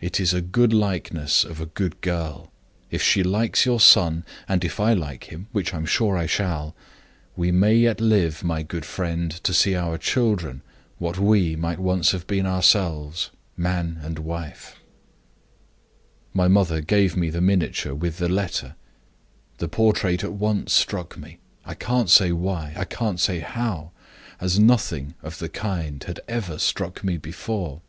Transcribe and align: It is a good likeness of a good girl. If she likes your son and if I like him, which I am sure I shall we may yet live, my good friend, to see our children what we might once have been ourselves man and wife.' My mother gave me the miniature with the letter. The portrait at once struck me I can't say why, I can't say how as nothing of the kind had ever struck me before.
It 0.00 0.18
is 0.18 0.32
a 0.32 0.40
good 0.40 0.72
likeness 0.72 1.44
of 1.44 1.60
a 1.60 1.66
good 1.66 2.00
girl. 2.00 2.50
If 2.90 3.02
she 3.02 3.22
likes 3.22 3.66
your 3.66 3.80
son 3.80 4.24
and 4.48 4.64
if 4.64 4.80
I 4.80 4.94
like 4.94 5.24
him, 5.24 5.48
which 5.52 5.74
I 5.74 5.76
am 5.76 5.84
sure 5.84 6.16
I 6.16 6.24
shall 6.24 6.74
we 7.36 7.52
may 7.52 7.74
yet 7.74 8.00
live, 8.00 8.42
my 8.42 8.62
good 8.62 8.86
friend, 8.86 9.30
to 9.44 9.52
see 9.52 9.74
our 9.76 9.98
children 9.98 10.62
what 10.96 11.18
we 11.18 11.54
might 11.54 11.78
once 11.80 12.12
have 12.12 12.26
been 12.26 12.46
ourselves 12.46 13.28
man 13.58 13.98
and 14.00 14.20
wife.' 14.20 14.76
My 16.32 16.48
mother 16.48 16.80
gave 16.80 17.14
me 17.14 17.28
the 17.28 17.42
miniature 17.42 17.92
with 17.92 18.16
the 18.16 18.28
letter. 18.30 18.74
The 19.58 19.68
portrait 19.68 20.24
at 20.24 20.32
once 20.32 20.72
struck 20.72 21.18
me 21.18 21.40
I 21.66 21.74
can't 21.74 22.08
say 22.08 22.32
why, 22.32 22.72
I 22.74 22.86
can't 22.86 23.20
say 23.20 23.40
how 23.40 23.90
as 24.40 24.58
nothing 24.58 25.12
of 25.22 25.38
the 25.38 25.50
kind 25.50 26.02
had 26.04 26.20
ever 26.26 26.58
struck 26.58 27.04
me 27.04 27.18
before. 27.18 27.82